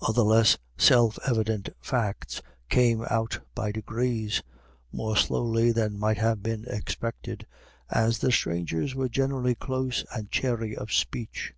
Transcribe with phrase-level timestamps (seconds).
[0.00, 4.40] Other less self evident facts came out by degrees
[4.92, 7.48] more slowly than might have been expected,
[7.90, 11.52] as the strangers were generally close and chary of speech.